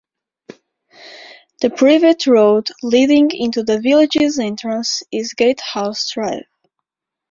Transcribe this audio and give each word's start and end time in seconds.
The 1.59 1.69
private 1.69 2.25
road 2.25 2.69
leading 2.81 3.29
into 3.29 3.61
the 3.61 3.79
village's 3.79 4.39
entrance 4.39 5.03
is 5.11 5.35
Gatehouse 5.35 6.09
Drive. 6.11 6.47